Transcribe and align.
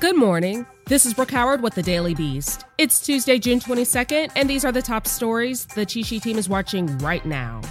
Good 0.00 0.16
morning. 0.16 0.66
This 0.86 1.06
is 1.06 1.14
Brooke 1.14 1.30
Howard 1.30 1.62
with 1.62 1.76
the 1.76 1.82
Daily 1.82 2.14
Beast. 2.14 2.64
It's 2.78 2.98
Tuesday, 2.98 3.38
June 3.38 3.60
22nd, 3.60 4.32
and 4.34 4.50
these 4.50 4.64
are 4.64 4.72
the 4.72 4.82
top 4.82 5.06
stories 5.06 5.66
the 5.66 5.86
Cheat 5.86 6.06
Sheet 6.06 6.22
team 6.24 6.36
is 6.36 6.48
watching 6.48 6.98
right 6.98 7.24
now. 7.24 7.62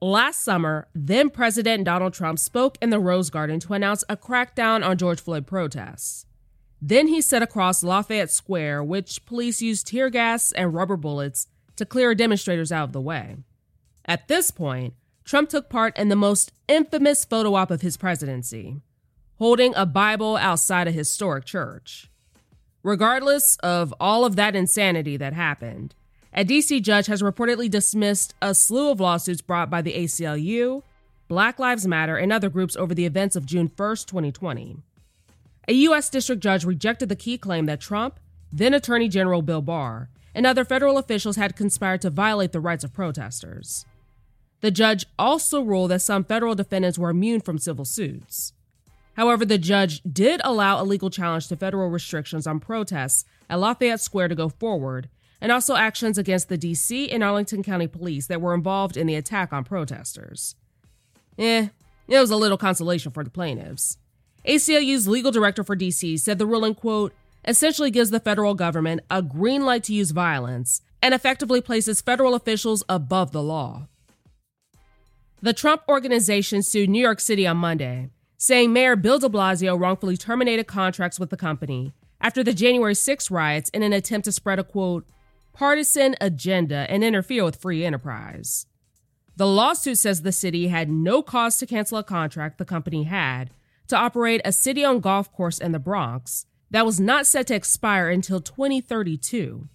Last 0.00 0.42
summer, 0.42 0.88
then 0.94 1.28
President 1.28 1.84
Donald 1.84 2.14
Trump 2.14 2.38
spoke 2.38 2.78
in 2.80 2.90
the 2.90 2.98
Rose 2.98 3.30
Garden 3.30 3.60
to 3.60 3.74
announce 3.74 4.02
a 4.08 4.16
crackdown 4.16 4.84
on 4.84 4.96
George 4.96 5.20
Floyd 5.20 5.46
protests. 5.46 6.26
Then 6.80 7.06
he 7.06 7.20
set 7.20 7.42
across 7.42 7.84
Lafayette 7.84 8.32
Square, 8.32 8.84
which 8.84 9.24
police 9.26 9.60
used 9.60 9.86
tear 9.86 10.10
gas 10.10 10.52
and 10.52 10.74
rubber 10.74 10.96
bullets 10.96 11.46
to 11.76 11.84
clear 11.84 12.14
demonstrators 12.14 12.72
out 12.72 12.84
of 12.84 12.92
the 12.92 13.00
way. 13.00 13.36
At 14.04 14.26
this 14.26 14.50
point, 14.50 14.94
Trump 15.24 15.50
took 15.50 15.68
part 15.68 15.96
in 15.98 16.08
the 16.08 16.16
most 16.16 16.50
infamous 16.66 17.24
photo 17.24 17.54
op 17.54 17.70
of 17.70 17.82
his 17.82 17.98
presidency 17.98 18.80
holding 19.38 19.74
a 19.76 19.86
Bible 19.86 20.36
outside 20.36 20.88
a 20.88 20.92
historic 20.92 21.44
church. 21.44 22.10
Regardless 22.82 23.56
of 23.56 23.94
all 24.00 24.24
of 24.24 24.36
that 24.36 24.56
insanity 24.56 25.16
that 25.16 25.32
happened, 25.32 25.94
a 26.32 26.44
DC 26.44 26.82
judge 26.82 27.06
has 27.06 27.22
reportedly 27.22 27.70
dismissed 27.70 28.34
a 28.42 28.54
slew 28.54 28.90
of 28.90 29.00
lawsuits 29.00 29.40
brought 29.40 29.70
by 29.70 29.82
the 29.82 29.94
ACLU, 29.94 30.82
Black 31.28 31.58
Lives 31.58 31.86
Matter, 31.86 32.16
and 32.16 32.32
other 32.32 32.48
groups 32.48 32.76
over 32.76 32.94
the 32.94 33.06
events 33.06 33.36
of 33.36 33.46
June 33.46 33.70
1, 33.74 33.96
2020. 34.06 34.76
A 35.68 35.72
U.S. 35.72 36.08
district 36.08 36.42
judge 36.42 36.64
rejected 36.64 37.08
the 37.08 37.16
key 37.16 37.38
claim 37.38 37.66
that 37.66 37.80
Trump, 37.80 38.18
then 38.52 38.74
Attorney 38.74 39.08
General 39.08 39.42
Bill 39.42 39.62
Barr, 39.62 40.08
and 40.34 40.46
other 40.46 40.64
federal 40.64 40.98
officials 40.98 41.36
had 41.36 41.56
conspired 41.56 42.00
to 42.02 42.10
violate 42.10 42.52
the 42.52 42.60
rights 42.60 42.84
of 42.84 42.92
protesters. 42.92 43.84
The 44.60 44.70
judge 44.70 45.06
also 45.18 45.62
ruled 45.62 45.90
that 45.90 46.02
some 46.02 46.24
federal 46.24 46.54
defendants 46.54 46.98
were 46.98 47.10
immune 47.10 47.40
from 47.40 47.58
civil 47.58 47.84
suits. 47.84 48.52
However, 49.18 49.44
the 49.44 49.58
judge 49.58 50.00
did 50.04 50.40
allow 50.44 50.80
a 50.80 50.86
legal 50.86 51.10
challenge 51.10 51.48
to 51.48 51.56
federal 51.56 51.90
restrictions 51.90 52.46
on 52.46 52.60
protests 52.60 53.24
at 53.50 53.58
Lafayette 53.58 54.00
Square 54.00 54.28
to 54.28 54.36
go 54.36 54.48
forward, 54.48 55.08
and 55.40 55.50
also 55.50 55.74
actions 55.74 56.18
against 56.18 56.48
the 56.48 56.56
DC 56.56 57.12
and 57.12 57.24
Arlington 57.24 57.64
County 57.64 57.88
police 57.88 58.28
that 58.28 58.40
were 58.40 58.54
involved 58.54 58.96
in 58.96 59.08
the 59.08 59.16
attack 59.16 59.52
on 59.52 59.64
protesters. 59.64 60.54
Eh, 61.36 61.66
it 62.06 62.20
was 62.20 62.30
a 62.30 62.36
little 62.36 62.56
consolation 62.56 63.10
for 63.10 63.24
the 63.24 63.30
plaintiffs. 63.30 63.98
ACLU's 64.46 65.08
legal 65.08 65.32
director 65.32 65.64
for 65.64 65.74
DC 65.74 66.20
said 66.20 66.38
the 66.38 66.46
ruling, 66.46 66.76
quote, 66.76 67.12
essentially 67.44 67.90
gives 67.90 68.10
the 68.10 68.20
federal 68.20 68.54
government 68.54 69.00
a 69.10 69.20
green 69.20 69.64
light 69.64 69.82
to 69.82 69.94
use 69.94 70.12
violence 70.12 70.80
and 71.02 71.12
effectively 71.12 71.60
places 71.60 72.00
federal 72.00 72.36
officials 72.36 72.84
above 72.88 73.32
the 73.32 73.42
law. 73.42 73.88
The 75.42 75.52
Trump 75.52 75.82
organization 75.88 76.62
sued 76.62 76.88
New 76.88 77.02
York 77.02 77.18
City 77.18 77.48
on 77.48 77.56
Monday 77.56 78.10
saying 78.38 78.72
Mayor 78.72 78.94
Bill 78.94 79.18
de 79.18 79.28
Blasio 79.28 79.78
wrongfully 79.78 80.16
terminated 80.16 80.64
contracts 80.68 81.18
with 81.18 81.30
the 81.30 81.36
company 81.36 81.92
after 82.20 82.44
the 82.44 82.54
January 82.54 82.94
6 82.94 83.30
riots 83.30 83.68
in 83.70 83.82
an 83.82 83.92
attempt 83.92 84.24
to 84.26 84.32
spread 84.32 84.60
a 84.60 84.64
quote, 84.64 85.04
partisan 85.52 86.14
agenda 86.20 86.86
and 86.88 87.02
interfere 87.02 87.44
with 87.44 87.56
free 87.56 87.84
enterprise. 87.84 88.66
The 89.36 89.46
lawsuit 89.46 89.98
says 89.98 90.22
the 90.22 90.32
city 90.32 90.68
had 90.68 90.88
no 90.88 91.20
cause 91.20 91.58
to 91.58 91.66
cancel 91.66 91.98
a 91.98 92.04
contract 92.04 92.58
the 92.58 92.64
company 92.64 93.04
had 93.04 93.50
to 93.88 93.96
operate 93.96 94.40
a 94.44 94.52
city 94.52 94.84
owned 94.84 95.02
golf 95.02 95.32
course 95.32 95.58
in 95.58 95.72
the 95.72 95.78
Bronx 95.78 96.46
that 96.70 96.86
was 96.86 97.00
not 97.00 97.26
set 97.26 97.48
to 97.48 97.54
expire 97.54 98.08
until 98.08 98.40
2032. 98.40 99.68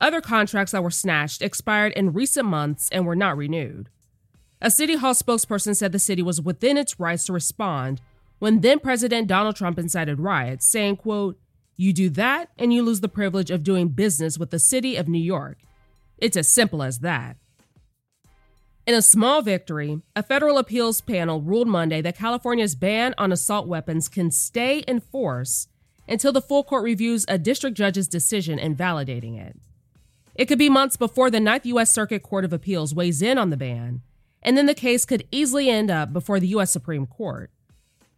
Other 0.00 0.20
contracts 0.20 0.72
that 0.72 0.82
were 0.82 0.90
snatched 0.90 1.42
expired 1.42 1.92
in 1.94 2.12
recent 2.12 2.46
months 2.46 2.88
and 2.90 3.04
were 3.04 3.16
not 3.16 3.36
renewed. 3.36 3.88
A 4.62 4.70
City 4.70 4.96
Hall 4.96 5.14
spokesperson 5.14 5.74
said 5.74 5.92
the 5.92 5.98
city 5.98 6.22
was 6.22 6.40
within 6.40 6.76
its 6.76 7.00
rights 7.00 7.24
to 7.24 7.32
respond 7.32 8.00
when 8.40 8.60
then 8.60 8.78
President 8.78 9.26
Donald 9.26 9.56
Trump 9.56 9.78
incited 9.78 10.18
riots, 10.18 10.66
saying, 10.66 10.96
quote, 10.96 11.38
You 11.76 11.92
do 11.92 12.10
that 12.10 12.50
and 12.58 12.72
you 12.72 12.82
lose 12.82 13.00
the 13.00 13.08
privilege 13.08 13.50
of 13.50 13.62
doing 13.62 13.88
business 13.88 14.38
with 14.38 14.50
the 14.50 14.58
city 14.58 14.96
of 14.96 15.08
New 15.08 15.22
York. 15.22 15.58
It's 16.18 16.36
as 16.36 16.48
simple 16.48 16.82
as 16.82 16.98
that. 16.98 17.36
In 18.86 18.94
a 18.94 19.02
small 19.02 19.40
victory, 19.40 20.00
a 20.16 20.22
federal 20.22 20.58
appeals 20.58 21.00
panel 21.00 21.40
ruled 21.40 21.68
Monday 21.68 22.02
that 22.02 22.16
California's 22.16 22.74
ban 22.74 23.14
on 23.16 23.30
assault 23.30 23.66
weapons 23.66 24.08
can 24.08 24.30
stay 24.30 24.78
in 24.80 25.00
force 25.00 25.68
until 26.08 26.32
the 26.32 26.42
full 26.42 26.64
court 26.64 26.82
reviews 26.82 27.24
a 27.28 27.38
district 27.38 27.76
judge's 27.76 28.08
decision 28.08 28.58
invalidating 28.58 29.36
it. 29.36 29.56
It 30.34 30.46
could 30.46 30.58
be 30.58 30.68
months 30.68 30.96
before 30.96 31.30
the 31.30 31.40
Ninth 31.40 31.66
U.S. 31.66 31.94
Circuit 31.94 32.22
Court 32.22 32.44
of 32.44 32.52
Appeals 32.52 32.94
weighs 32.94 33.22
in 33.22 33.38
on 33.38 33.50
the 33.50 33.56
ban, 33.56 34.00
and 34.42 34.56
then 34.56 34.66
the 34.66 34.74
case 34.74 35.04
could 35.04 35.26
easily 35.30 35.68
end 35.68 35.90
up 35.90 36.12
before 36.12 36.40
the 36.40 36.48
U.S. 36.48 36.70
Supreme 36.70 37.06
Court. 37.06 37.50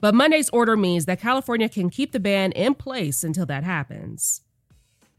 But 0.00 0.14
Monday's 0.14 0.50
order 0.50 0.76
means 0.76 1.06
that 1.06 1.20
California 1.20 1.68
can 1.68 1.88
keep 1.88 2.12
the 2.12 2.20
ban 2.20 2.52
in 2.52 2.74
place 2.74 3.22
until 3.22 3.46
that 3.46 3.64
happens. 3.64 4.42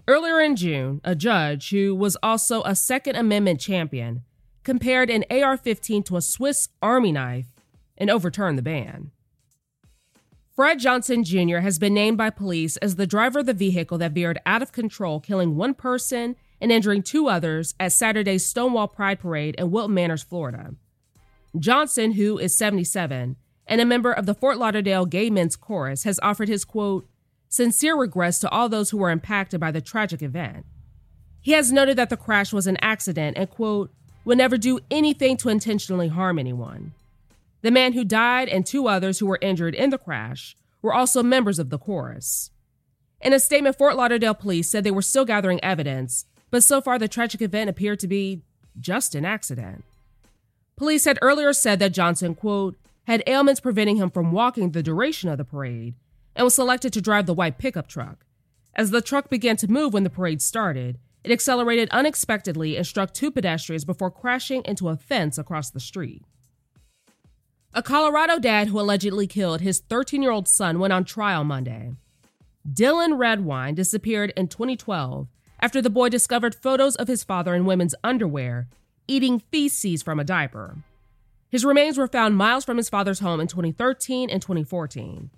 Earlier 0.08 0.42
in 0.42 0.58
June, 0.58 1.00
a 1.06 1.16
judge 1.16 1.70
who 1.70 1.96
was 1.96 2.18
also 2.22 2.62
a 2.64 2.76
Second 2.76 3.16
Amendment 3.16 3.62
champion 3.62 4.24
compared 4.64 5.10
an 5.10 5.24
AR 5.30 5.56
15 5.56 6.04
to 6.04 6.18
a 6.18 6.22
Swiss 6.22 6.68
Army 6.82 7.14
knife 7.14 7.48
and 7.98 8.10
overturned 8.10 8.58
the 8.58 8.64
ban. 8.64 9.12
Fred 10.56 10.80
Johnson 10.80 11.24
Jr. 11.24 11.60
has 11.60 11.80
been 11.80 11.94
named 11.94 12.18
by 12.18 12.30
police 12.30 12.78
as 12.78 12.96
the 12.96 13.08
driver 13.08 13.40
of 13.40 13.46
the 13.46 13.54
vehicle 13.54 13.98
that 13.98 14.12
veered 14.12 14.40
out 14.46 14.62
of 14.62 14.72
control, 14.72 15.20
killing 15.20 15.56
one 15.56 15.74
person 15.74 16.36
and 16.62 16.72
injuring 16.72 17.02
two 17.02 17.28
others 17.28 17.74
at 17.80 17.92
Saturday's 17.92 18.46
Stonewall 18.46 18.88
Pride 18.88 19.20
Parade 19.20 19.56
in 19.58 19.72
Wilton 19.72 19.96
Manors, 19.96 20.22
Florida. 20.22 20.76
Johnson, 21.58 22.14
who 22.14 22.38
is 22.38 22.56
77 22.58 23.36
and 23.68 23.82
a 23.82 23.86
member 23.86 24.12
of 24.12 24.26
the 24.26 24.34
Fort 24.34 24.58
Lauderdale 24.58 25.06
Gay 25.06 25.30
Men's 25.30 25.56
Chorus, 25.56 26.04
has 26.04 26.20
offered 26.24 26.50
his 26.50 26.66
quote, 26.66 27.08
sincere 27.48 27.96
regrets 27.96 28.40
to 28.40 28.50
all 28.50 28.68
those 28.68 28.90
who 28.90 28.98
were 28.98 29.12
impacted 29.12 29.60
by 29.60 29.72
the 29.72 29.82
tragic 29.82 30.22
event. 30.22 30.66
He 31.40 31.52
has 31.52 31.72
noted 31.72 31.98
that 31.98 32.10
the 32.10 32.18
crash 32.18 32.52
was 32.52 32.68
an 32.68 32.78
accident 32.82 33.38
and, 33.38 33.50
quote, 33.50 33.92
would 34.26 34.38
never 34.38 34.58
do 34.58 34.80
anything 34.90 35.38
to 35.38 35.50
intentionally 35.50 36.08
harm 36.08 36.40
anyone. 36.40 36.94
The 37.62 37.72
man 37.72 37.94
who 37.94 38.04
died 38.04 38.50
and 38.50 38.66
two 38.66 38.88
others 38.88 39.20
who 39.20 39.26
were 39.26 39.40
injured 39.42 39.76
in 39.76 39.90
the 39.90 39.98
crash 39.98 40.56
were 40.82 40.94
also 40.94 41.22
members 41.22 41.60
of 41.60 41.70
the 41.70 41.78
chorus. 41.78 42.50
In 43.22 43.34
a 43.34 43.40
statement, 43.40 43.78
Fort 43.78 43.96
Lauderdale 43.96 44.34
police 44.34 44.70
said 44.70 44.84
they 44.84 44.92
were 44.92 45.02
still 45.02 45.26
gathering 45.26 45.64
evidence, 45.64 46.26
but 46.50 46.64
so 46.64 46.82
far 46.82 46.98
the 46.98 47.08
tragic 47.08 47.42
event 47.42 47.70
appeared 47.70 48.00
to 48.02 48.08
be 48.08 48.42
just 48.80 49.16
an 49.16 49.24
accident. 49.26 49.84
Police 50.76 51.06
had 51.06 51.20
earlier 51.22 51.54
said 51.54 51.80
that 51.80 51.94
Johnson, 51.94 52.36
quote, 52.36 52.78
had 53.06 53.24
ailments 53.28 53.60
preventing 53.60 53.98
him 53.98 54.10
from 54.10 54.32
walking 54.32 54.72
the 54.72 54.84
duration 54.84 55.30
of 55.30 55.38
the 55.38 55.46
parade 55.46 55.96
and 56.36 56.46
was 56.46 56.56
selected 56.56 56.94
to 56.94 57.02
drive 57.02 57.26
the 57.26 57.34
white 57.34 57.58
pickup 57.58 57.88
truck. 57.88 58.26
As 58.76 58.92
the 58.92 59.02
truck 59.02 59.30
began 59.30 59.56
to 59.58 59.72
move 59.72 59.94
when 59.94 60.04
the 60.04 60.10
parade 60.10 60.42
started, 60.42 60.98
it 61.24 61.32
accelerated 61.32 61.90
unexpectedly 61.92 62.76
and 62.76 62.86
struck 62.86 63.14
two 63.14 63.32
pedestrians 63.32 63.86
before 63.86 64.12
crashing 64.12 64.64
into 64.66 64.90
a 64.90 64.98
fence 64.98 65.38
across 65.38 65.70
the 65.70 65.80
street. 65.80 66.24
A 67.74 67.84
Colorado 67.84 68.40
dad 68.40 68.68
who 68.68 68.80
allegedly 68.80 69.28
killed 69.28 69.62
his 69.62 69.80
13 69.80 70.22
year 70.22 70.32
old 70.32 70.48
son 70.48 70.80
went 70.80 70.94
on 70.94 71.06
trial 71.06 71.44
Monday. 71.44 71.92
Dylan 72.68 73.18
Redwine 73.18 73.76
disappeared 73.76 74.34
in 74.38 74.48
2012 74.48 75.28
after 75.60 75.82
the 75.82 75.90
boy 75.90 76.10
discovered 76.10 76.56
photos 76.56 76.96
of 76.96 77.08
his 77.08 77.24
father 77.24 77.54
in 77.54 77.66
women's 77.66 77.96
underwear 78.04 78.68
eating 79.08 79.40
feces 79.52 80.02
from 80.02 80.20
a 80.20 80.24
diaper. 80.24 80.78
His 81.50 81.66
remains 81.66 81.98
were 81.98 82.08
found 82.08 82.36
miles 82.36 82.66
from 82.66 82.78
his 82.78 82.90
father's 82.90 83.20
home 83.20 83.40
in 83.40 83.48
2013 83.48 84.30
and 84.30 84.42
2014. 84.42 85.30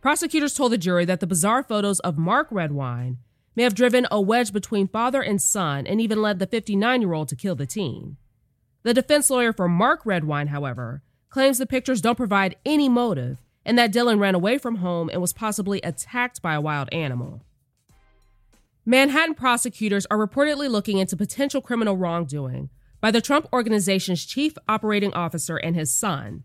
Prosecutors 0.00 0.54
told 0.54 0.72
the 0.72 0.78
jury 0.78 1.04
that 1.04 1.20
the 1.20 1.26
bizarre 1.26 1.62
photos 1.62 2.00
of 2.00 2.18
Mark 2.18 2.48
Redwine 2.50 3.18
may 3.56 3.62
have 3.62 3.74
driven 3.74 4.06
a 4.10 4.20
wedge 4.20 4.52
between 4.52 4.86
father 4.86 5.20
and 5.22 5.42
son 5.42 5.86
and 5.86 6.00
even 6.00 6.22
led 6.22 6.38
the 6.38 6.46
59 6.46 7.00
year 7.00 7.12
old 7.12 7.28
to 7.28 7.36
kill 7.36 7.54
the 7.54 7.66
teen. 7.66 8.16
The 8.84 8.94
defense 8.94 9.30
lawyer 9.30 9.52
for 9.52 9.68
Mark 9.68 10.02
Redwine, 10.04 10.48
however, 10.48 11.02
claims 11.30 11.58
the 11.58 11.66
pictures 11.66 12.00
don't 12.00 12.16
provide 12.16 12.56
any 12.64 12.88
motive 12.88 13.42
and 13.64 13.76
that 13.78 13.92
Dylan 13.92 14.20
ran 14.20 14.34
away 14.34 14.56
from 14.56 14.76
home 14.76 15.10
and 15.12 15.20
was 15.20 15.32
possibly 15.32 15.80
attacked 15.82 16.40
by 16.40 16.54
a 16.54 16.60
wild 16.60 16.88
animal. 16.92 17.42
Manhattan 18.86 19.34
prosecutors 19.34 20.06
are 20.06 20.16
reportedly 20.16 20.70
looking 20.70 20.98
into 20.98 21.16
potential 21.16 21.60
criminal 21.60 21.96
wrongdoing 21.96 22.70
by 23.00 23.10
the 23.10 23.20
Trump 23.20 23.48
Organization's 23.52 24.24
chief 24.24 24.54
operating 24.68 25.12
officer 25.14 25.56
and 25.56 25.76
his 25.76 25.92
son, 25.92 26.44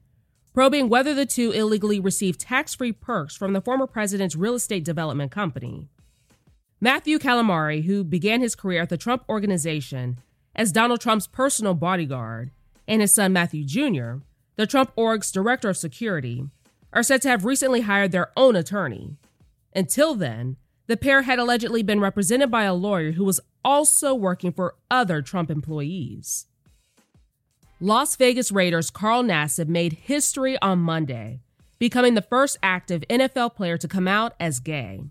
probing 0.53 0.89
whether 0.89 1.13
the 1.13 1.25
two 1.25 1.51
illegally 1.51 1.99
received 1.99 2.39
tax 2.39 2.75
free 2.75 2.91
perks 2.91 3.35
from 3.35 3.53
the 3.53 3.61
former 3.61 3.87
president's 3.87 4.35
real 4.35 4.55
estate 4.55 4.83
development 4.83 5.31
company. 5.31 5.87
Matthew 6.79 7.17
Calamari, 7.17 7.85
who 7.85 8.03
began 8.03 8.41
his 8.41 8.55
career 8.55 8.81
at 8.81 8.89
the 8.89 8.97
Trump 8.97 9.23
Organization 9.29 10.19
as 10.55 10.71
Donald 10.71 11.01
Trump's 11.01 11.27
personal 11.27 11.73
bodyguard, 11.73 12.51
and 12.87 13.01
his 13.01 13.13
son 13.13 13.33
Matthew 13.33 13.63
Jr., 13.63 14.23
the 14.55 14.67
Trump 14.67 14.91
Org's 14.95 15.31
director 15.31 15.69
of 15.69 15.77
security, 15.77 16.43
are 16.91 17.01
said 17.01 17.21
to 17.23 17.29
have 17.29 17.45
recently 17.45 17.81
hired 17.81 18.11
their 18.11 18.31
own 18.37 18.55
attorney. 18.55 19.15
Until 19.75 20.13
then, 20.13 20.57
the 20.87 20.97
pair 20.97 21.23
had 21.23 21.39
allegedly 21.39 21.81
been 21.81 21.99
represented 21.99 22.51
by 22.51 22.63
a 22.63 22.73
lawyer 22.73 23.13
who 23.13 23.23
was 23.23 23.39
also 23.63 24.13
working 24.13 24.51
for 24.51 24.75
other 24.89 25.21
Trump 25.21 25.49
employees. 25.49 26.47
Las 27.79 28.15
Vegas 28.15 28.51
Raiders 28.51 28.89
Carl 28.89 29.23
Nassib 29.23 29.67
made 29.67 29.93
history 29.93 30.57
on 30.61 30.79
Monday, 30.79 31.41
becoming 31.79 32.13
the 32.13 32.21
first 32.21 32.57
active 32.63 33.03
NFL 33.09 33.55
player 33.55 33.77
to 33.77 33.87
come 33.87 34.07
out 34.07 34.35
as 34.39 34.59
gay. 34.59 35.01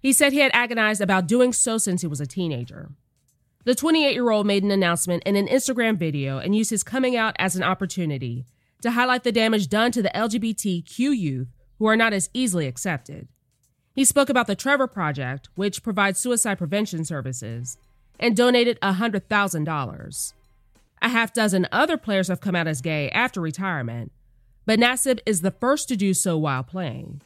He 0.00 0.12
said 0.12 0.32
he 0.32 0.40
had 0.40 0.50
agonized 0.54 1.00
about 1.00 1.28
doing 1.28 1.52
so 1.52 1.78
since 1.78 2.00
he 2.00 2.06
was 2.06 2.20
a 2.20 2.26
teenager. 2.26 2.90
The 3.64 3.74
28 3.74 4.14
year 4.14 4.30
old 4.30 4.46
made 4.46 4.64
an 4.64 4.70
announcement 4.70 5.22
in 5.24 5.36
an 5.36 5.46
Instagram 5.46 5.98
video 5.98 6.38
and 6.38 6.56
used 6.56 6.70
his 6.70 6.82
coming 6.82 7.16
out 7.16 7.36
as 7.38 7.54
an 7.54 7.62
opportunity 7.62 8.46
to 8.80 8.92
highlight 8.92 9.22
the 9.22 9.32
damage 9.32 9.68
done 9.68 9.92
to 9.92 10.02
the 10.02 10.10
LGBTQ 10.14 10.98
youth 10.98 11.48
who 11.78 11.86
are 11.86 11.96
not 11.96 12.12
as 12.12 12.30
easily 12.32 12.66
accepted. 12.66 13.28
He 14.00 14.06
spoke 14.06 14.30
about 14.30 14.46
the 14.46 14.56
Trevor 14.56 14.86
Project, 14.86 15.50
which 15.56 15.82
provides 15.82 16.18
suicide 16.18 16.56
prevention 16.56 17.04
services, 17.04 17.76
and 18.18 18.34
donated 18.34 18.80
$100,000. 18.80 20.32
A 21.02 21.08
half 21.10 21.34
dozen 21.34 21.68
other 21.70 21.98
players 21.98 22.28
have 22.28 22.40
come 22.40 22.56
out 22.56 22.66
as 22.66 22.80
gay 22.80 23.10
after 23.10 23.42
retirement, 23.42 24.10
but 24.64 24.78
Nassib 24.80 25.20
is 25.26 25.42
the 25.42 25.50
first 25.50 25.86
to 25.88 25.96
do 25.96 26.14
so 26.14 26.38
while 26.38 26.62
playing. 26.62 27.20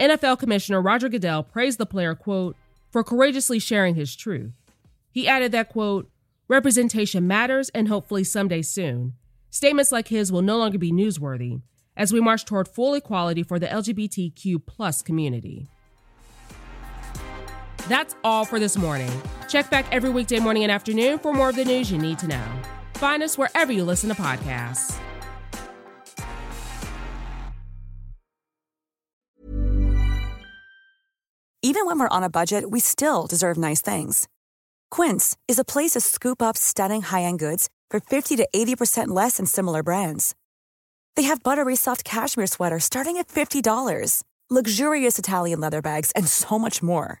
NFL 0.00 0.38
Commissioner 0.38 0.80
Roger 0.80 1.10
Goodell 1.10 1.42
praised 1.42 1.76
the 1.76 1.84
player, 1.84 2.14
quote, 2.14 2.56
for 2.90 3.04
courageously 3.04 3.58
sharing 3.58 3.94
his 3.94 4.16
truth. 4.16 4.52
He 5.10 5.28
added 5.28 5.52
that, 5.52 5.68
quote, 5.68 6.08
representation 6.48 7.26
matters 7.26 7.68
and 7.74 7.88
hopefully 7.88 8.24
someday 8.24 8.62
soon. 8.62 9.12
Statements 9.50 9.92
like 9.92 10.08
his 10.08 10.32
will 10.32 10.40
no 10.40 10.56
longer 10.56 10.78
be 10.78 10.92
newsworthy 10.92 11.60
as 11.94 12.10
we 12.10 12.22
march 12.22 12.46
toward 12.46 12.68
full 12.68 12.94
equality 12.94 13.42
for 13.42 13.58
the 13.58 13.66
LGBTQ 13.66 14.64
plus 14.64 15.02
community. 15.02 15.68
That's 17.90 18.14
all 18.22 18.44
for 18.44 18.60
this 18.60 18.78
morning. 18.78 19.10
Check 19.48 19.68
back 19.68 19.84
every 19.90 20.10
weekday 20.10 20.38
morning 20.38 20.62
and 20.62 20.70
afternoon 20.70 21.18
for 21.18 21.32
more 21.32 21.48
of 21.48 21.56
the 21.56 21.64
news 21.64 21.90
you 21.90 21.98
need 21.98 22.20
to 22.20 22.28
know. 22.28 22.46
Find 22.94 23.20
us 23.20 23.36
wherever 23.36 23.72
you 23.72 23.84
listen 23.84 24.08
to 24.10 24.14
podcasts. 24.14 24.96
Even 31.62 31.84
when 31.84 31.98
we're 31.98 32.16
on 32.16 32.22
a 32.22 32.30
budget, 32.30 32.70
we 32.70 32.78
still 32.78 33.26
deserve 33.26 33.58
nice 33.58 33.82
things. 33.82 34.28
Quince 34.92 35.36
is 35.48 35.58
a 35.58 35.64
place 35.64 35.90
to 35.90 36.00
scoop 36.00 36.40
up 36.40 36.56
stunning 36.56 37.02
high 37.02 37.22
end 37.22 37.40
goods 37.40 37.68
for 37.90 37.98
50 37.98 38.36
to 38.36 38.48
80% 38.54 39.08
less 39.08 39.36
than 39.36 39.46
similar 39.46 39.82
brands. 39.82 40.36
They 41.16 41.24
have 41.24 41.42
buttery 41.42 41.74
soft 41.74 42.04
cashmere 42.04 42.46
sweaters 42.46 42.84
starting 42.84 43.16
at 43.16 43.26
$50, 43.26 44.22
luxurious 44.48 45.18
Italian 45.18 45.58
leather 45.58 45.82
bags, 45.82 46.12
and 46.12 46.28
so 46.28 46.56
much 46.56 46.84
more. 46.84 47.20